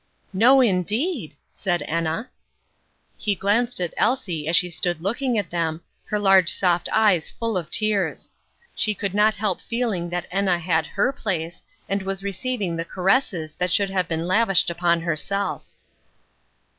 [0.33, 2.31] "No, indeed," said Enna.
[3.17, 7.55] He glanced at Elsie as she stood looking at them, her large soft eyes full
[7.55, 8.31] of tears.
[8.73, 13.53] She could not help feeling that Enna had her place, and was receiving the caresses
[13.57, 15.61] that should have been lavished upon herself.